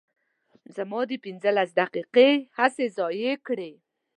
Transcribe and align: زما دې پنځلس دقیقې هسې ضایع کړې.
زما 0.75 0.99
دې 1.09 1.17
پنځلس 1.25 1.69
دقیقې 1.79 2.29
هسې 2.57 2.85
ضایع 2.97 3.35
کړې. 3.47 3.71